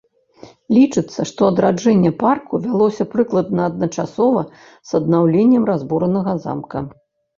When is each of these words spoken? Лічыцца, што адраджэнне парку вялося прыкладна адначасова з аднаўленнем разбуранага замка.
Лічыцца, 0.75 1.19
што 1.31 1.49
адраджэнне 1.51 2.11
парку 2.23 2.61
вялося 2.63 3.03
прыкладна 3.13 3.61
адначасова 3.73 4.41
з 4.93 4.99
аднаўленнем 5.01 5.63
разбуранага 5.73 6.31
замка. 6.49 6.79